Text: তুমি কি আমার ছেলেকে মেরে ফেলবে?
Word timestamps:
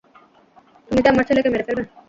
তুমি 0.87 0.99
কি 1.03 1.07
আমার 1.09 1.25
ছেলেকে 1.27 1.49
মেরে 1.51 1.65
ফেলবে? 1.67 1.83